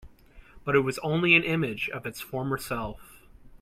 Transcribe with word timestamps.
But 0.63 0.73
it 0.75 0.79
was 0.79 0.97
only 1.03 1.35
an 1.35 1.43
image 1.43 1.87
of 1.91 2.07
its 2.07 2.19
former 2.19 2.57
self. 2.57 3.21